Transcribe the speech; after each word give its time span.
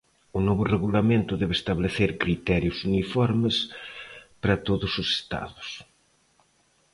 O 0.37 0.39
novo 0.47 0.63
regulamento 0.75 1.33
debe 1.41 1.55
establecer 1.59 2.09
criterios 2.23 2.77
uniformes 2.89 3.55
para 4.41 4.61
todos 4.67 4.91
os 5.01 5.07
estados. 5.17 5.67